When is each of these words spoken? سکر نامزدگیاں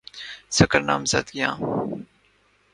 سکر 0.49 0.81
نامزدگیاں 0.81 1.55